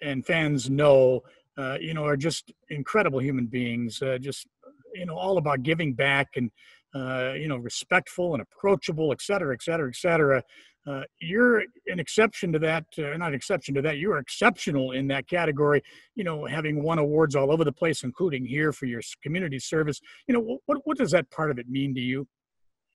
and 0.00 0.24
fans 0.24 0.70
know, 0.70 1.22
uh, 1.58 1.76
you 1.80 1.92
know, 1.92 2.04
are 2.04 2.16
just 2.16 2.52
incredible 2.68 3.20
human 3.20 3.46
beings. 3.46 4.00
Uh, 4.00 4.16
just 4.18 4.46
you 4.94 5.06
know, 5.06 5.16
all 5.16 5.38
about 5.38 5.62
giving 5.62 5.92
back 5.92 6.28
and 6.36 6.50
uh, 6.94 7.32
you 7.36 7.48
know, 7.48 7.56
respectful 7.56 8.32
and 8.34 8.42
approachable, 8.42 9.12
et 9.12 9.20
cetera, 9.20 9.54
et 9.54 9.62
cetera, 9.62 9.88
et 9.88 9.96
cetera. 9.96 10.42
Uh, 10.86 11.02
you're 11.20 11.58
an 11.86 12.00
exception 12.00 12.52
to 12.52 12.58
that, 12.58 12.84
uh, 12.98 13.16
not 13.16 13.28
an 13.28 13.34
exception 13.34 13.74
to 13.74 13.82
that. 13.82 13.98
You 13.98 14.12
are 14.12 14.18
exceptional 14.18 14.92
in 14.92 15.08
that 15.08 15.28
category. 15.28 15.82
You 16.14 16.24
know, 16.24 16.46
having 16.46 16.82
won 16.82 16.98
awards 16.98 17.36
all 17.36 17.52
over 17.52 17.64
the 17.64 17.72
place, 17.72 18.02
including 18.02 18.46
here 18.46 18.72
for 18.72 18.86
your 18.86 19.02
community 19.22 19.58
service. 19.58 20.00
You 20.28 20.34
know, 20.34 20.58
what 20.66 20.78
what 20.84 20.96
does 20.96 21.10
that 21.10 21.30
part 21.30 21.50
of 21.50 21.58
it 21.58 21.68
mean 21.68 21.94
to 21.96 22.00
you? 22.00 22.26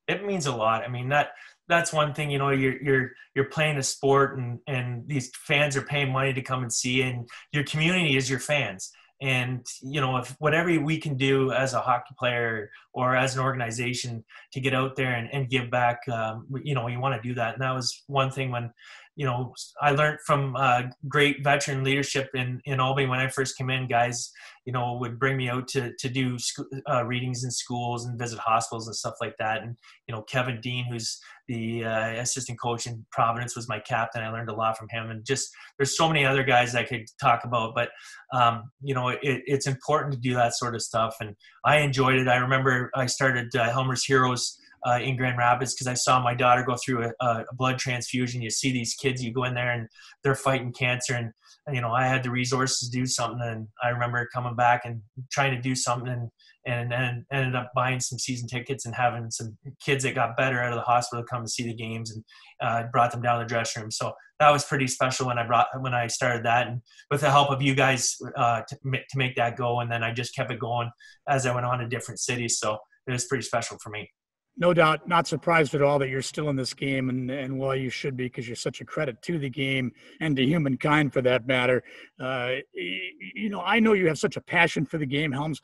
It 0.07 0.25
means 0.25 0.45
a 0.45 0.55
lot. 0.55 0.83
I 0.83 0.87
mean 0.87 1.09
that 1.09 1.31
that's 1.67 1.91
one 1.91 2.13
thing. 2.13 2.29
You 2.29 2.37
know, 2.37 2.49
you're 2.49 2.81
you're 2.81 3.11
you're 3.33 3.45
playing 3.45 3.77
a 3.77 3.83
sport, 3.83 4.37
and 4.37 4.59
and 4.67 5.07
these 5.07 5.31
fans 5.35 5.75
are 5.75 5.81
paying 5.81 6.11
money 6.11 6.33
to 6.33 6.41
come 6.41 6.61
and 6.61 6.71
see, 6.71 7.01
and 7.01 7.27
your 7.51 7.63
community 7.63 8.15
is 8.15 8.29
your 8.29 8.39
fans 8.39 8.91
and 9.21 9.65
you 9.81 10.01
know 10.01 10.17
if 10.17 10.35
whatever 10.39 10.77
we 10.79 10.99
can 10.99 11.15
do 11.15 11.51
as 11.51 11.73
a 11.73 11.79
hockey 11.79 12.13
player 12.19 12.69
or 12.93 13.15
as 13.15 13.35
an 13.35 13.41
organization 13.41 14.23
to 14.51 14.59
get 14.59 14.73
out 14.73 14.95
there 14.95 15.13
and, 15.13 15.29
and 15.31 15.49
give 15.49 15.71
back 15.71 15.99
um, 16.11 16.45
you 16.63 16.75
know 16.75 16.87
you 16.87 16.99
want 16.99 17.15
to 17.15 17.27
do 17.27 17.33
that 17.33 17.53
and 17.53 17.63
that 17.63 17.73
was 17.73 18.03
one 18.07 18.29
thing 18.29 18.51
when 18.51 18.71
you 19.15 19.25
know, 19.25 19.53
I 19.81 19.91
learned 19.91 20.19
from 20.25 20.55
uh, 20.57 20.83
great 21.07 21.41
veteran 21.43 21.83
leadership 21.83 22.29
in, 22.33 22.61
in 22.65 22.81
Albany 22.81 23.07
when 23.07 23.19
I 23.19 23.29
first 23.29 23.57
came 23.57 23.69
in. 23.69 23.87
Guys, 23.87 24.29
you 24.65 24.73
know, 24.73 24.97
would 24.99 25.17
bring 25.17 25.37
me 25.37 25.49
out 25.49 25.69
to 25.69 25.93
to 25.97 26.09
do 26.09 26.37
sc- 26.37 26.59
uh, 26.89 27.05
readings 27.05 27.45
in 27.45 27.51
schools 27.51 28.05
and 28.05 28.19
visit 28.19 28.39
hospitals 28.39 28.87
and 28.87 28.95
stuff 28.95 29.15
like 29.21 29.35
that. 29.39 29.61
And 29.61 29.77
you 30.07 30.13
know, 30.13 30.21
Kevin 30.23 30.59
Dean, 30.59 30.85
who's 30.89 31.17
the 31.47 31.85
uh, 31.85 32.09
assistant 32.15 32.59
coach 32.59 32.87
in 32.87 33.05
Providence, 33.11 33.55
was 33.55 33.69
my 33.69 33.79
captain. 33.79 34.21
I 34.21 34.29
learned 34.31 34.49
a 34.49 34.55
lot 34.55 34.77
from 34.77 34.89
him. 34.89 35.09
And 35.09 35.25
just 35.25 35.49
there's 35.77 35.95
so 35.95 36.09
many 36.09 36.25
other 36.25 36.43
guys 36.43 36.75
I 36.75 36.83
could 36.83 37.05
talk 37.21 37.45
about, 37.45 37.73
but 37.73 37.89
um, 38.33 38.69
you 38.81 38.93
know, 38.93 39.09
it, 39.09 39.19
it's 39.23 39.67
important 39.67 40.13
to 40.13 40.19
do 40.19 40.33
that 40.33 40.55
sort 40.55 40.75
of 40.75 40.81
stuff. 40.81 41.15
And 41.21 41.35
I 41.63 41.77
enjoyed 41.77 42.15
it. 42.15 42.27
I 42.27 42.37
remember 42.37 42.91
I 42.95 43.05
started 43.05 43.55
uh, 43.55 43.71
Helmer's 43.71 44.03
Heroes 44.03 44.59
uh, 44.85 44.99
in 44.99 45.17
Grand 45.17 45.37
Rapids 45.37 45.73
because 45.73 45.87
I 45.87 45.95
saw 45.95 46.21
my 46.21 46.35
daughter 46.35 46.63
go 46.63 46.75
through 46.75 47.05
a, 47.05 47.25
a, 47.25 47.45
blood 47.53 47.79
transfusion. 47.79 48.41
You 48.41 48.51
see 48.51 48.71
these 48.71 48.93
kids, 48.93 49.23
you 49.23 49.33
go 49.33 49.43
in 49.45 49.55
there 49.55 49.71
and 49.71 49.87
they're 50.23 50.35
fighting 50.35 50.71
cancer, 50.71 51.15
and 51.15 51.31
you 51.73 51.81
know 51.81 51.91
I 51.91 52.05
had 52.05 52.23
the 52.23 52.29
resources 52.29 52.87
to 52.87 52.97
do 52.97 53.05
something, 53.05 53.41
and 53.41 53.67
I 53.83 53.89
remember 53.89 54.29
coming 54.31 54.55
back 54.55 54.81
and 54.85 55.01
trying 55.31 55.55
to 55.55 55.61
do 55.61 55.75
something, 55.75 56.11
and 56.11 56.29
and 56.67 56.93
and 56.93 57.25
ended 57.31 57.55
up 57.55 57.71
buying 57.75 57.99
some 57.99 58.19
season 58.19 58.47
tickets 58.47 58.85
and 58.85 58.93
having 58.93 59.31
some 59.31 59.57
kids 59.83 60.03
that 60.03 60.13
got 60.13 60.37
better 60.37 60.61
out 60.61 60.73
of 60.73 60.77
the 60.77 60.83
hospital 60.83 61.25
come 61.27 61.43
to 61.43 61.49
see 61.49 61.63
the 61.63 61.73
games, 61.73 62.11
and 62.11 62.23
uh, 62.61 62.83
brought 62.91 63.11
them 63.11 63.23
down 63.23 63.39
to 63.39 63.45
the 63.45 63.49
dressing 63.49 63.81
room. 63.81 63.91
So 63.91 64.13
that 64.39 64.51
was 64.51 64.65
pretty 64.65 64.87
special 64.87 65.25
when 65.25 65.39
I 65.39 65.47
brought 65.47 65.67
when 65.79 65.95
I 65.95 66.05
started 66.07 66.45
that, 66.45 66.67
and 66.67 66.81
with 67.09 67.21
the 67.21 67.31
help 67.31 67.49
of 67.49 67.61
you 67.61 67.73
guys 67.73 68.17
uh, 68.37 68.61
to, 68.67 68.75
to 68.83 69.17
make 69.17 69.35
that 69.35 69.57
go, 69.57 69.79
and 69.79 69.91
then 69.91 70.03
I 70.03 70.13
just 70.13 70.35
kept 70.35 70.51
it 70.51 70.59
going 70.59 70.91
as 71.27 71.47
I 71.47 71.55
went 71.55 71.65
on 71.65 71.79
to 71.79 71.87
different 71.87 72.19
cities. 72.19 72.59
So 72.59 72.77
it 73.07 73.11
was 73.11 73.25
pretty 73.25 73.43
special 73.43 73.77
for 73.81 73.89
me 73.89 74.09
no 74.57 74.73
doubt 74.73 75.07
not 75.07 75.27
surprised 75.27 75.75
at 75.75 75.81
all 75.81 75.99
that 75.99 76.09
you're 76.09 76.21
still 76.21 76.49
in 76.49 76.55
this 76.55 76.73
game 76.73 77.09
and, 77.09 77.29
and 77.29 77.57
well 77.57 77.75
you 77.75 77.89
should 77.89 78.15
be 78.15 78.25
because 78.25 78.47
you're 78.47 78.55
such 78.55 78.81
a 78.81 78.85
credit 78.85 79.21
to 79.21 79.37
the 79.37 79.49
game 79.49 79.91
and 80.21 80.35
to 80.35 80.45
humankind 80.45 81.11
for 81.13 81.21
that 81.21 81.45
matter. 81.47 81.83
Uh, 82.19 82.55
you 82.73 83.49
know 83.49 83.61
i 83.61 83.79
know 83.79 83.93
you 83.93 84.07
have 84.07 84.19
such 84.19 84.37
a 84.37 84.41
passion 84.41 84.85
for 84.85 84.97
the 84.97 85.05
game 85.05 85.31
helms. 85.31 85.61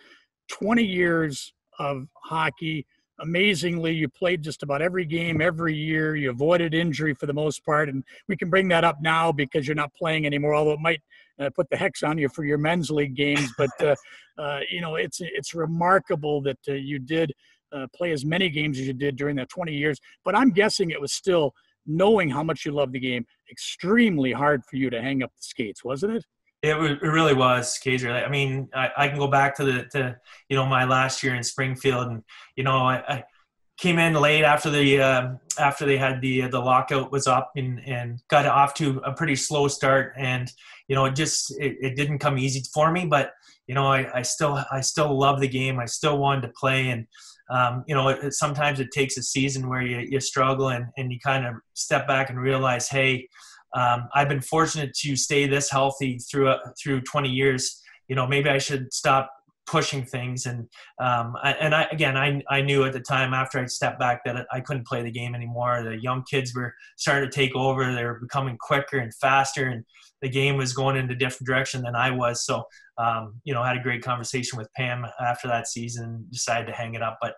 20 0.50 0.84
years 0.84 1.54
of 1.80 2.08
hockey 2.16 2.86
amazingly 3.20 3.94
you 3.94 4.10
played 4.10 4.42
just 4.42 4.64
about 4.64 4.82
every 4.82 5.06
game 5.06 5.42
every 5.42 5.76
year. 5.76 6.16
You 6.16 6.32
avoided 6.32 6.74
injury 6.74 7.14
for 7.14 7.28
the 7.28 7.34
most 7.34 7.64
part 7.64 7.88
and 7.88 8.04
we 8.28 8.36
can 8.36 8.50
bring 8.50 8.68
that 8.70 8.84
up 8.84 8.98
now 9.02 9.32
because 9.32 9.68
you're 9.68 9.76
not 9.76 9.94
playing 9.94 10.26
anymore 10.26 10.54
although 10.54 10.74
it 10.74 10.80
might 10.80 11.02
uh, 11.40 11.50
put 11.56 11.70
the 11.70 11.78
hex 11.78 12.04
on 12.04 12.18
you 12.18 12.30
for 12.30 12.44
your 12.44 12.58
men's 12.58 12.92
league 12.92 13.16
games. 13.16 13.52
But 13.58 13.70
uh, 13.80 13.96
uh 14.38 14.60
you 14.70 14.82
know 14.82 14.96
it's 14.96 15.20
it's 15.22 15.54
remarkable 15.54 16.42
that 16.42 16.60
uh, 16.68 16.74
you 16.74 17.00
did 17.00 17.34
uh, 17.72 17.88
play 17.96 18.12
as 18.12 18.26
many 18.26 18.50
games 18.50 18.80
as 18.80 18.88
you 18.88 18.94
did 18.94 19.16
during 19.16 19.36
that 19.38 19.50
20 19.50 19.74
years. 19.74 20.00
But 20.24 20.36
I'm 20.36 20.52
guessing 20.52 20.92
it 20.92 21.02
was 21.02 21.14
still 21.14 21.54
knowing 21.86 22.30
how 22.30 22.44
much 22.44 22.66
you 22.66 22.72
love 22.72 22.92
the 22.92 23.00
game 23.00 23.26
extremely 23.50 24.32
hard 24.32 24.64
for 24.66 24.76
you 24.76 24.90
to 24.90 25.02
hang 25.02 25.24
up 25.24 25.32
the 25.36 25.44
skates, 25.44 25.84
wasn't 25.84 26.14
it? 26.14 26.26
It, 26.64 26.76
it 26.76 27.02
really 27.02 27.34
was, 27.34 27.80
Kaiser. 27.84 28.12
I 28.12 28.30
mean, 28.30 28.70
I, 28.74 28.90
I, 28.96 29.08
can 29.08 29.18
go 29.18 29.28
back 29.28 29.56
to 29.56 29.64
the 29.64 29.86
to 29.94 30.16
you 30.48 30.56
know 30.56 30.66
my 30.68 30.86
last 30.86 31.24
year 31.24 31.34
in 31.34 31.44
Springfield, 31.44 32.08
and 32.08 32.24
you 32.56 32.64
know 32.64 32.78
I, 32.78 32.98
I 33.08 33.24
came 33.80 33.98
in 33.98 34.14
late 34.14 34.44
after 34.44 34.70
the 34.70 35.02
uh, 35.02 35.30
after 35.60 35.88
they 35.88 35.98
had 35.98 36.22
the 36.22 36.42
the 36.50 36.60
lockout 36.60 37.12
was 37.12 37.26
up 37.26 37.52
and 37.56 37.82
and 37.88 38.22
got 38.30 38.46
off 38.46 38.76
to 38.76 39.02
a 39.04 39.12
pretty 39.12 39.36
slow 39.36 39.68
start, 39.68 40.14
and 40.18 40.52
you 40.88 40.96
know 40.96 41.06
it 41.06 41.16
just 41.16 41.52
it, 41.60 41.78
it 41.82 41.96
didn't 41.96 42.20
come 42.20 42.38
easy 42.38 42.62
for 42.72 42.92
me, 42.92 43.08
but 43.08 43.32
you 43.66 43.74
know 43.74 43.88
I, 43.88 44.20
I 44.20 44.22
still 44.22 44.64
I 44.72 44.82
still 44.82 45.18
love 45.18 45.40
the 45.40 45.48
game. 45.48 45.80
I 45.80 45.86
still 45.86 46.20
wanted 46.20 46.42
to 46.42 46.50
play, 46.50 46.90
and 46.90 47.08
um, 47.52 47.84
you 47.88 47.94
know 47.94 48.08
it, 48.08 48.34
sometimes 48.34 48.80
it 48.80 48.90
takes 48.92 49.18
a 49.18 49.24
season 49.24 49.70
where 49.70 49.82
you 49.82 50.00
you 50.10 50.20
struggle 50.20 50.70
and 50.70 50.86
and 50.98 51.12
you 51.12 51.20
kind 51.20 51.46
of 51.46 51.56
step 51.74 52.08
back 52.08 52.30
and 52.30 52.40
realize, 52.40 52.88
hey 52.88 53.28
um, 53.74 54.10
I've 54.14 54.28
been 54.28 54.42
fortunate 54.42 54.94
to 54.96 55.16
stay 55.16 55.48
this 55.48 55.70
healthy 55.70 56.18
through 56.20 56.50
uh, 56.50 56.60
through 56.82 57.02
20 57.02 57.30
years. 57.30 57.82
You 58.08 58.16
know, 58.16 58.28
maybe 58.28 58.50
I 58.50 58.58
should 58.58 58.94
stop 58.94 59.32
pushing 59.68 60.04
things 60.04 60.48
and 60.48 60.68
um, 61.00 61.36
I, 61.42 61.54
and 61.54 61.74
I 61.74 61.84
again 61.92 62.18
I, 62.18 62.42
I 62.50 62.62
knew 62.62 62.84
at 62.84 62.94
the 62.94 63.00
time 63.00 63.34
after 63.34 63.60
I 63.60 63.66
stepped 63.68 64.00
back 64.00 64.22
that 64.26 64.46
I 64.52 64.60
couldn't 64.60 64.88
play 64.88 65.02
the 65.04 65.12
game 65.12 65.34
anymore. 65.34 65.84
The 65.84 66.02
young 66.02 66.24
kids 66.30 66.54
were 66.54 66.74
starting 66.98 67.30
to 67.30 67.34
take 67.34 67.56
over. 67.56 67.94
They 67.94 68.04
were 68.04 68.20
becoming 68.20 68.58
quicker 68.60 68.98
and 68.98 69.14
faster, 69.16 69.68
and 69.68 69.86
the 70.22 70.30
game 70.30 70.58
was 70.58 70.74
going 70.74 70.98
in 70.98 71.10
a 71.10 71.16
different 71.16 71.48
direction 71.48 71.84
than 71.84 71.96
I 71.96 72.12
was. 72.12 72.46
So 72.46 72.64
um, 73.02 73.24
you 73.44 73.54
know, 73.54 73.64
had 73.64 73.78
a 73.78 73.84
great 73.88 74.04
conversation 74.04 74.58
with 74.60 74.70
Pam 74.78 75.06
after 75.20 75.48
that 75.48 75.68
season. 75.68 76.26
Decided 76.32 76.68
to 76.68 76.74
hang 76.74 76.94
it 76.94 77.02
up, 77.02 77.18
but 77.22 77.34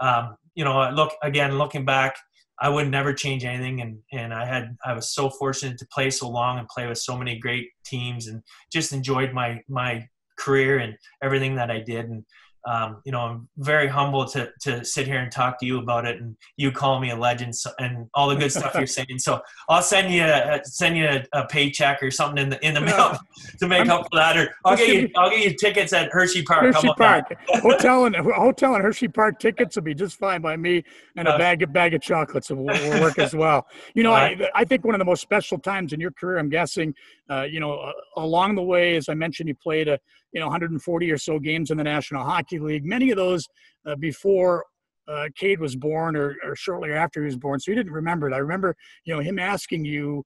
um, 0.00 0.36
you 0.54 0.64
know, 0.64 0.90
look 0.90 1.12
again 1.22 1.58
looking 1.58 1.84
back. 1.84 2.14
I 2.60 2.68
would 2.68 2.88
never 2.88 3.12
change 3.12 3.44
anything. 3.44 3.80
And, 3.80 3.98
and 4.12 4.32
I 4.32 4.44
had, 4.46 4.76
I 4.84 4.92
was 4.92 5.12
so 5.12 5.28
fortunate 5.28 5.76
to 5.78 5.86
play 5.92 6.08
so 6.10 6.28
long 6.28 6.58
and 6.58 6.68
play 6.68 6.86
with 6.86 6.98
so 6.98 7.16
many 7.16 7.34
great 7.38 7.66
teams 7.84 8.28
and 8.28 8.42
just 8.72 8.92
enjoyed 8.92 9.32
my, 9.32 9.60
my 9.68 10.06
career 10.38 10.78
and 10.78 10.94
everything 11.20 11.56
that 11.56 11.70
I 11.70 11.80
did. 11.80 12.04
And, 12.06 12.24
um, 12.66 13.02
you 13.04 13.12
know, 13.12 13.20
I'm 13.20 13.48
very 13.58 13.86
humble 13.86 14.24
to 14.26 14.50
to 14.62 14.84
sit 14.84 15.06
here 15.06 15.18
and 15.18 15.30
talk 15.30 15.58
to 15.60 15.66
you 15.66 15.78
about 15.78 16.06
it, 16.06 16.20
and 16.20 16.34
you 16.56 16.72
call 16.72 16.98
me 16.98 17.10
a 17.10 17.16
legend 17.16 17.54
so, 17.54 17.70
and 17.78 18.08
all 18.14 18.28
the 18.28 18.36
good 18.36 18.50
stuff 18.50 18.74
you're 18.74 18.86
saying. 18.98 19.18
So 19.18 19.40
I'll 19.68 19.82
send 19.82 20.12
you 20.12 20.24
a, 20.24 20.60
send 20.64 20.96
you 20.96 21.06
a, 21.06 21.24
a, 21.32 21.46
paycheck 21.46 22.02
or 22.02 22.10
something 22.10 22.42
in 22.42 22.50
the 22.50 22.66
in 22.66 22.72
the 22.72 22.80
mail 22.80 23.18
to 23.58 23.68
make 23.68 23.88
up 23.88 24.06
for 24.10 24.16
that, 24.16 24.36
or 24.38 24.54
I'll 24.64 24.76
get 24.76 24.88
you 24.88 25.10
I'll 25.16 25.30
get 25.30 25.44
you 25.44 25.54
tickets 25.54 25.92
at 25.92 26.10
Hershey 26.10 26.42
Park. 26.42 26.74
Hershey 26.74 26.90
Park 26.96 27.34
hotel 27.48 28.06
and 28.06 28.16
hotel 28.16 28.74
and 28.74 28.82
Hershey 28.82 29.08
Park 29.08 29.38
tickets 29.38 29.76
will 29.76 29.82
be 29.82 29.94
just 29.94 30.18
fine 30.18 30.40
by 30.40 30.56
me, 30.56 30.84
and 31.16 31.28
a 31.28 31.36
bag 31.36 31.62
of 31.62 31.72
bag 31.72 31.92
of 31.92 32.00
chocolates 32.00 32.50
will, 32.50 32.64
will 32.64 33.00
work 33.00 33.18
as 33.18 33.34
well. 33.34 33.66
You 33.94 34.04
know, 34.04 34.12
I 34.12 34.38
I 34.54 34.64
think 34.64 34.84
one 34.84 34.94
of 34.94 34.98
the 34.98 35.04
most 35.04 35.20
special 35.20 35.58
times 35.58 35.92
in 35.92 36.00
your 36.00 36.12
career, 36.12 36.38
I'm 36.38 36.48
guessing, 36.48 36.94
uh, 37.30 37.42
you 37.42 37.60
know, 37.60 37.78
uh, 37.78 37.92
along 38.16 38.54
the 38.54 38.62
way, 38.62 38.96
as 38.96 39.08
I 39.08 39.14
mentioned, 39.14 39.48
you 39.48 39.54
played 39.54 39.88
a 39.88 39.98
you 40.32 40.40
know 40.40 40.46
140 40.46 41.10
or 41.10 41.18
so 41.18 41.38
games 41.38 41.70
in 41.70 41.78
the 41.78 41.84
National 41.84 42.24
Hockey 42.24 42.58
League. 42.58 42.84
Many 42.84 43.10
of 43.10 43.16
those 43.16 43.46
uh, 43.86 43.96
before 43.96 44.64
uh, 45.08 45.28
Cade 45.36 45.60
was 45.60 45.76
born 45.76 46.16
or, 46.16 46.36
or 46.44 46.56
shortly 46.56 46.92
after 46.92 47.20
he 47.20 47.26
was 47.26 47.36
born. 47.36 47.60
So 47.60 47.70
you 47.70 47.76
didn't 47.76 47.92
remember 47.92 48.28
it. 48.28 48.34
I 48.34 48.38
remember, 48.38 48.74
you 49.04 49.14
know, 49.14 49.20
him 49.20 49.38
asking 49.38 49.84
you, 49.84 50.24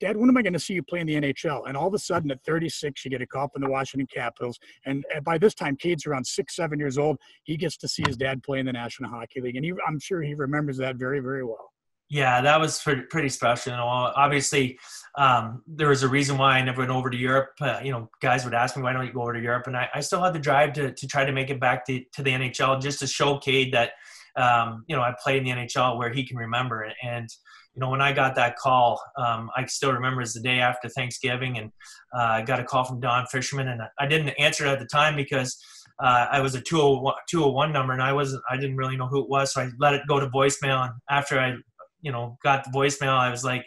Dad, 0.00 0.16
when 0.16 0.30
am 0.30 0.36
I 0.36 0.42
going 0.42 0.54
to 0.54 0.58
see 0.58 0.74
you 0.74 0.82
play 0.82 1.00
in 1.00 1.06
the 1.06 1.14
NHL? 1.20 1.68
And 1.68 1.76
all 1.76 1.88
of 1.88 1.94
a 1.94 1.98
sudden 1.98 2.30
at 2.30 2.42
36, 2.44 3.04
you 3.04 3.10
get 3.10 3.20
a 3.20 3.26
call 3.26 3.48
from 3.48 3.60
the 3.60 3.68
Washington 3.68 4.06
Capitals. 4.12 4.58
And, 4.86 5.04
and 5.14 5.22
by 5.24 5.36
this 5.36 5.54
time, 5.54 5.76
Cade's 5.76 6.06
around 6.06 6.26
six, 6.26 6.56
seven 6.56 6.78
years 6.78 6.96
old. 6.96 7.18
He 7.42 7.56
gets 7.56 7.76
to 7.78 7.88
see 7.88 8.02
his 8.06 8.16
dad 8.16 8.42
play 8.42 8.60
in 8.60 8.66
the 8.66 8.72
National 8.72 9.10
Hockey 9.10 9.42
League. 9.42 9.56
And 9.56 9.64
he, 9.64 9.72
I'm 9.86 9.98
sure 9.98 10.22
he 10.22 10.34
remembers 10.34 10.78
that 10.78 10.96
very, 10.96 11.20
very 11.20 11.44
well. 11.44 11.70
Yeah, 12.10 12.40
that 12.40 12.58
was 12.58 12.82
pretty, 12.82 13.28
special. 13.28 13.72
Obviously, 13.74 14.80
um, 15.16 15.62
there 15.68 15.88
was 15.88 16.02
a 16.02 16.08
reason 16.08 16.38
why 16.38 16.58
I 16.58 16.62
never 16.64 16.80
went 16.80 16.90
over 16.90 17.08
to 17.08 17.16
Europe. 17.16 17.50
Uh, 17.60 17.78
you 17.84 17.92
know, 17.92 18.10
guys 18.20 18.44
would 18.44 18.52
ask 18.52 18.76
me, 18.76 18.82
why 18.82 18.92
don't 18.92 19.06
you 19.06 19.12
go 19.12 19.22
over 19.22 19.32
to 19.32 19.40
Europe? 19.40 19.68
And 19.68 19.76
I, 19.76 19.88
I 19.94 20.00
still 20.00 20.20
had 20.20 20.32
the 20.32 20.40
drive 20.40 20.72
to, 20.72 20.92
to 20.92 21.06
try 21.06 21.24
to 21.24 21.30
make 21.30 21.50
it 21.50 21.60
back 21.60 21.86
to, 21.86 22.02
to 22.14 22.22
the 22.24 22.32
NHL 22.32 22.82
just 22.82 22.98
to 22.98 23.06
show 23.06 23.38
Cade 23.38 23.72
that, 23.74 23.92
um, 24.34 24.84
you 24.88 24.96
know, 24.96 25.02
I 25.02 25.14
played 25.22 25.38
in 25.38 25.44
the 25.44 25.50
NHL 25.62 25.98
where 25.98 26.12
he 26.12 26.26
can 26.26 26.36
remember 26.36 26.82
it. 26.82 26.94
And, 27.00 27.28
you 27.74 27.80
know, 27.80 27.90
when 27.90 28.00
I 28.00 28.12
got 28.12 28.34
that 28.34 28.56
call, 28.56 29.00
um, 29.16 29.48
I 29.56 29.64
still 29.66 29.92
remember 29.92 30.20
it's 30.20 30.34
the 30.34 30.40
day 30.40 30.58
after 30.58 30.88
Thanksgiving, 30.88 31.58
and 31.58 31.70
uh, 32.12 32.22
I 32.22 32.42
got 32.42 32.58
a 32.58 32.64
call 32.64 32.82
from 32.82 32.98
Don 32.98 33.26
Fishman, 33.26 33.68
and 33.68 33.80
I 34.00 34.06
didn't 34.08 34.30
answer 34.30 34.66
it 34.66 34.70
at 34.70 34.80
the 34.80 34.86
time 34.86 35.14
because 35.14 35.56
uh, 36.02 36.26
I 36.32 36.40
was 36.40 36.56
a 36.56 36.60
201, 36.60 37.14
201 37.30 37.72
number, 37.72 37.92
and 37.92 38.02
I 38.02 38.12
wasn't, 38.12 38.42
I 38.50 38.56
didn't 38.56 38.76
really 38.76 38.96
know 38.96 39.06
who 39.06 39.22
it 39.22 39.28
was, 39.28 39.52
so 39.52 39.60
I 39.60 39.68
let 39.78 39.94
it 39.94 40.02
go 40.08 40.18
to 40.18 40.26
voicemail. 40.26 40.86
And 40.86 40.94
after 41.08 41.38
I 41.38 41.54
you 42.02 42.12
know, 42.12 42.38
got 42.42 42.64
the 42.64 42.70
voicemail, 42.70 43.18
I 43.18 43.30
was 43.30 43.44
like, 43.44 43.66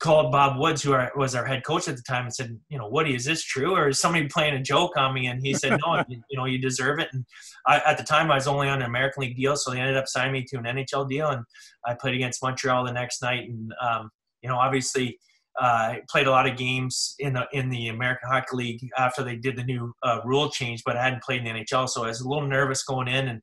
called 0.00 0.32
Bob 0.32 0.58
Woods, 0.58 0.82
who 0.82 0.94
was 1.16 1.34
our 1.34 1.46
head 1.46 1.64
coach 1.64 1.88
at 1.88 1.96
the 1.96 2.02
time, 2.02 2.24
and 2.24 2.34
said, 2.34 2.58
you 2.68 2.76
know, 2.76 2.88
Woody, 2.88 3.14
is 3.14 3.24
this 3.24 3.42
true, 3.42 3.74
or 3.74 3.88
is 3.88 3.98
somebody 3.98 4.28
playing 4.28 4.54
a 4.54 4.62
joke 4.62 4.96
on 4.96 5.14
me? 5.14 5.28
And 5.28 5.40
he 5.42 5.54
said, 5.54 5.78
no, 5.84 5.96
you, 6.08 6.20
you, 6.28 6.38
know, 6.38 6.44
you 6.44 6.58
deserve 6.58 6.98
it. 6.98 7.08
And 7.12 7.24
I, 7.66 7.80
at 7.86 7.96
the 7.96 8.04
time, 8.04 8.30
I 8.30 8.34
was 8.34 8.46
only 8.46 8.68
on 8.68 8.82
an 8.82 8.86
American 8.86 9.22
League 9.22 9.36
deal, 9.36 9.56
so 9.56 9.70
they 9.70 9.80
ended 9.80 9.96
up 9.96 10.06
signing 10.06 10.32
me 10.32 10.44
to 10.48 10.58
an 10.58 10.64
NHL 10.64 11.08
deal, 11.08 11.28
and 11.28 11.42
I 11.86 11.94
played 11.94 12.14
against 12.14 12.42
Montreal 12.42 12.84
the 12.84 12.92
next 12.92 13.22
night, 13.22 13.48
and 13.48 13.72
um, 13.80 14.10
you 14.42 14.48
know, 14.48 14.56
obviously. 14.56 15.18
Uh, 15.56 15.94
played 16.10 16.26
a 16.26 16.30
lot 16.32 16.48
of 16.48 16.56
games 16.56 17.14
in 17.20 17.32
the 17.32 17.46
in 17.52 17.70
the 17.70 17.86
American 17.86 18.28
Hockey 18.28 18.56
League 18.56 18.88
after 18.98 19.22
they 19.22 19.36
did 19.36 19.54
the 19.54 19.62
new 19.62 19.94
uh, 20.02 20.18
rule 20.24 20.50
change, 20.50 20.82
but 20.84 20.96
I 20.96 21.04
hadn't 21.04 21.22
played 21.22 21.44
in 21.46 21.54
the 21.54 21.60
NHL, 21.60 21.88
so 21.88 22.02
I 22.02 22.08
was 22.08 22.20
a 22.20 22.28
little 22.28 22.48
nervous 22.48 22.82
going 22.82 23.06
in. 23.06 23.28
And 23.28 23.40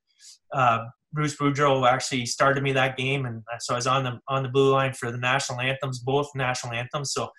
uh, 0.51 0.79
Bruce 1.13 1.36
Boudreau 1.36 1.88
actually 1.89 2.25
started 2.25 2.63
me 2.63 2.72
that 2.74 2.98
game, 2.98 3.25
and 3.25 3.44
so 3.60 3.74
I 3.74 3.77
was 3.77 3.88
on 3.88 4.03
the 4.03 4.20
on 4.27 4.44
the 4.44 4.50
blue 4.50 4.72
line 4.72 4.94
for 4.94 5.12
the 5.12 5.18
national 5.18 5.60
anthems, 5.60 6.00
both 6.00 6.30
national 6.36 6.74
anthems. 6.74 7.13
So 7.13 7.30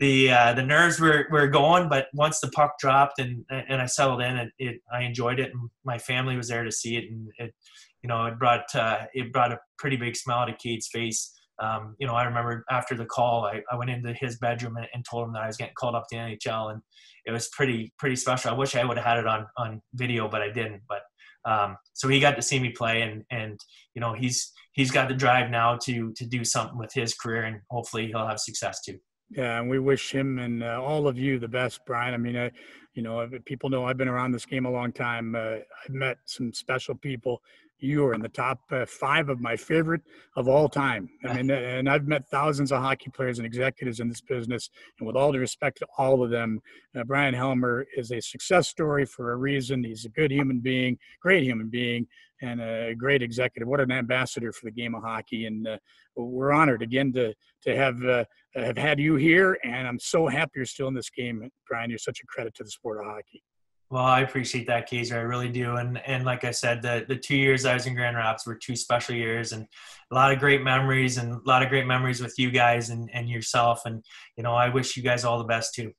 the 0.00 0.30
uh, 0.30 0.52
the 0.52 0.62
nerves 0.62 1.00
were, 1.00 1.26
were 1.30 1.48
going, 1.48 1.88
but 1.88 2.06
once 2.14 2.40
the 2.40 2.50
puck 2.50 2.74
dropped 2.78 3.18
and 3.18 3.44
and 3.50 3.80
I 3.82 3.86
settled 3.86 4.22
in, 4.22 4.36
it, 4.36 4.50
it 4.58 4.80
I 4.92 5.02
enjoyed 5.02 5.40
it, 5.40 5.50
and 5.52 5.70
my 5.84 5.98
family 5.98 6.36
was 6.36 6.48
there 6.48 6.64
to 6.64 6.72
see 6.72 6.96
it, 6.96 7.04
and 7.10 7.28
it 7.38 7.54
you 8.02 8.08
know 8.08 8.26
it 8.26 8.38
brought 8.38 8.72
uh, 8.74 9.06
it 9.14 9.32
brought 9.32 9.52
a 9.52 9.58
pretty 9.78 9.96
big 9.96 10.16
smile 10.16 10.46
to 10.46 10.54
Cade's 10.54 10.88
face. 10.88 11.34
Um, 11.60 11.96
you 11.98 12.06
know, 12.06 12.14
I 12.14 12.22
remember 12.22 12.64
after 12.70 12.94
the 12.94 13.04
call, 13.04 13.44
I, 13.44 13.62
I 13.72 13.76
went 13.76 13.90
into 13.90 14.12
his 14.12 14.38
bedroom 14.38 14.76
and, 14.76 14.86
and, 14.94 15.04
told 15.04 15.26
him 15.26 15.32
that 15.32 15.42
I 15.42 15.48
was 15.48 15.56
getting 15.56 15.74
called 15.76 15.96
up 15.96 16.04
to 16.08 16.16
the 16.16 16.22
NHL, 16.22 16.70
and 16.70 16.80
it 17.26 17.32
was 17.32 17.48
pretty 17.48 17.92
pretty 17.98 18.14
special. 18.14 18.52
I 18.52 18.54
wish 18.54 18.76
I 18.76 18.84
would 18.84 18.96
have 18.96 19.06
had 19.06 19.18
it 19.18 19.26
on 19.26 19.46
on 19.56 19.82
video, 19.94 20.28
but 20.28 20.40
I 20.40 20.50
didn't. 20.52 20.82
But 20.88 21.00
um, 21.48 21.76
so 21.94 22.08
he 22.08 22.20
got 22.20 22.36
to 22.36 22.42
see 22.42 22.60
me 22.60 22.70
play, 22.70 23.02
and 23.02 23.24
and 23.30 23.58
you 23.94 24.00
know 24.00 24.12
he's 24.12 24.52
he's 24.72 24.90
got 24.90 25.08
the 25.08 25.14
drive 25.14 25.50
now 25.50 25.76
to 25.84 26.12
to 26.12 26.26
do 26.26 26.44
something 26.44 26.78
with 26.78 26.92
his 26.92 27.14
career, 27.14 27.44
and 27.44 27.60
hopefully 27.70 28.06
he'll 28.08 28.26
have 28.26 28.40
success 28.40 28.80
too. 28.82 28.98
Yeah, 29.30 29.60
and 29.60 29.68
we 29.68 29.78
wish 29.78 30.10
him 30.12 30.38
and 30.38 30.62
uh, 30.62 30.80
all 30.82 31.06
of 31.06 31.18
you 31.18 31.38
the 31.38 31.48
best, 31.48 31.84
Bryan. 31.86 32.14
I 32.14 32.16
mean, 32.16 32.36
uh, 32.36 32.48
you 32.94 33.02
know, 33.02 33.28
people 33.44 33.68
know 33.68 33.84
I've 33.84 33.98
been 33.98 34.08
around 34.08 34.32
this 34.32 34.46
game 34.46 34.64
a 34.64 34.70
long 34.70 34.90
time. 34.90 35.34
Uh, 35.34 35.56
I've 35.84 35.94
met 35.94 36.18
some 36.24 36.52
special 36.52 36.94
people 36.94 37.42
you 37.80 38.04
are 38.04 38.14
in 38.14 38.20
the 38.20 38.28
top 38.28 38.60
uh, 38.70 38.84
five 38.86 39.28
of 39.28 39.40
my 39.40 39.56
favorite 39.56 40.02
of 40.36 40.48
all 40.48 40.68
time. 40.68 41.08
I 41.24 41.34
mean, 41.34 41.50
and 41.50 41.88
I've 41.88 42.06
met 42.06 42.28
thousands 42.28 42.72
of 42.72 42.80
hockey 42.80 43.10
players 43.10 43.38
and 43.38 43.46
executives 43.46 44.00
in 44.00 44.08
this 44.08 44.20
business, 44.20 44.70
and 44.98 45.06
with 45.06 45.16
all 45.16 45.32
due 45.32 45.38
respect 45.38 45.78
to 45.78 45.86
all 45.96 46.22
of 46.22 46.30
them, 46.30 46.60
uh, 46.96 47.04
Bryan 47.04 47.34
Helmer 47.34 47.86
is 47.96 48.10
a 48.10 48.20
success 48.20 48.68
story 48.68 49.04
for 49.04 49.32
a 49.32 49.36
reason. 49.36 49.84
He's 49.84 50.04
a 50.04 50.10
good 50.10 50.30
human 50.30 50.60
being, 50.60 50.98
great 51.20 51.42
human 51.42 51.68
being, 51.68 52.06
and 52.42 52.60
a 52.60 52.94
great 52.94 53.22
executive. 53.22 53.68
What 53.68 53.80
an 53.80 53.92
ambassador 53.92 54.52
for 54.52 54.66
the 54.66 54.72
game 54.72 54.94
of 54.94 55.02
hockey, 55.02 55.46
and 55.46 55.66
uh, 55.66 55.78
we're 56.16 56.52
honored 56.52 56.82
again 56.82 57.12
to 57.12 57.34
to 57.62 57.76
have 57.76 58.04
uh, 58.04 58.24
have 58.54 58.78
had 58.78 58.98
you 58.98 59.16
here. 59.16 59.58
And 59.64 59.86
I'm 59.86 60.00
so 60.00 60.26
happy 60.26 60.52
you're 60.56 60.66
still 60.66 60.88
in 60.88 60.94
this 60.94 61.10
game, 61.10 61.48
Bryan. 61.68 61.90
You're 61.90 61.98
such 61.98 62.20
a 62.20 62.26
credit 62.26 62.54
to 62.56 62.64
the 62.64 62.70
sport 62.70 63.00
of 63.00 63.06
hockey. 63.06 63.42
Well, 63.90 64.04
I 64.04 64.20
appreciate 64.20 64.66
that, 64.66 64.88
Kaiser. 64.88 65.16
I 65.16 65.22
really 65.22 65.48
do. 65.48 65.76
And 65.76 65.98
and 66.06 66.24
like 66.24 66.44
I 66.44 66.50
said, 66.50 66.82
the 66.82 67.06
the 67.08 67.16
two 67.16 67.36
years 67.36 67.64
I 67.64 67.72
was 67.72 67.86
in 67.86 67.94
Grand 67.94 68.16
Rapids 68.16 68.46
were 68.46 68.54
two 68.54 68.76
special 68.76 69.14
years, 69.14 69.52
and 69.52 69.66
a 70.10 70.14
lot 70.14 70.30
of 70.30 70.38
great 70.38 70.62
memories, 70.62 71.16
and 71.16 71.32
a 71.32 71.40
lot 71.46 71.62
of 71.62 71.70
great 71.70 71.86
memories 71.86 72.20
with 72.20 72.38
you 72.38 72.50
guys 72.50 72.90
and 72.90 73.08
and 73.14 73.30
yourself. 73.30 73.82
And 73.86 74.04
you 74.36 74.42
know, 74.42 74.54
I 74.54 74.68
wish 74.68 74.96
you 74.96 75.02
guys 75.02 75.24
all 75.24 75.38
the 75.38 75.44
best 75.44 75.74
too. 75.74 75.92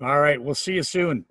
All 0.00 0.20
right, 0.20 0.40
we'll 0.40 0.54
see 0.54 0.74
you 0.74 0.84
soon. 0.84 1.24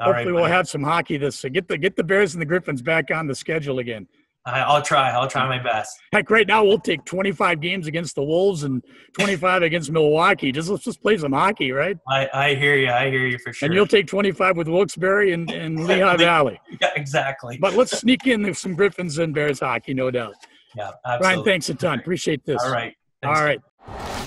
All 0.00 0.06
Hopefully, 0.06 0.32
right, 0.32 0.40
we'll 0.40 0.50
have 0.50 0.68
some 0.68 0.82
hockey 0.82 1.18
this. 1.18 1.38
So 1.38 1.50
get 1.50 1.68
the 1.68 1.76
get 1.76 1.96
the 1.96 2.04
Bears 2.04 2.34
and 2.34 2.40
the 2.40 2.46
Griffins 2.46 2.80
back 2.80 3.10
on 3.10 3.26
the 3.26 3.34
schedule 3.34 3.78
again. 3.78 4.06
I'll 4.46 4.82
try. 4.82 5.10
I'll 5.10 5.28
try 5.28 5.46
my 5.46 5.62
best. 5.62 5.98
Heck, 6.12 6.30
right 6.30 6.46
now 6.46 6.64
we'll 6.64 6.78
take 6.78 7.04
25 7.04 7.60
games 7.60 7.86
against 7.86 8.14
the 8.14 8.22
Wolves 8.22 8.62
and 8.62 8.82
25 9.12 9.62
against 9.62 9.90
Milwaukee. 9.90 10.52
Just 10.52 10.68
let's 10.68 10.84
just 10.84 11.02
play 11.02 11.18
some 11.18 11.32
hockey, 11.32 11.72
right? 11.72 11.96
I, 12.08 12.28
I 12.32 12.54
hear 12.54 12.76
you. 12.76 12.90
I 12.90 13.10
hear 13.10 13.26
you 13.26 13.38
for 13.38 13.52
sure. 13.52 13.66
And 13.66 13.74
you'll 13.74 13.86
take 13.86 14.06
25 14.06 14.56
with 14.56 14.68
Wilkes-Barre 14.68 15.32
and, 15.32 15.50
and 15.50 15.84
Lehigh 15.86 16.16
Valley. 16.16 16.60
Yeah, 16.80 16.90
exactly. 16.96 17.58
But 17.60 17.74
let's 17.74 17.98
sneak 17.98 18.26
in 18.26 18.54
some 18.54 18.74
Griffins 18.74 19.18
and 19.18 19.34
Bears 19.34 19.60
hockey, 19.60 19.94
no 19.94 20.10
doubt. 20.10 20.34
Yeah, 20.76 20.92
absolutely. 21.04 21.26
Ryan, 21.26 21.44
thanks 21.44 21.68
a 21.68 21.74
ton. 21.74 21.98
Appreciate 21.98 22.44
this. 22.44 22.62
All 22.62 22.72
right. 22.72 22.94
Thanks. 23.22 23.38
All 23.38 23.44
right. 23.44 24.17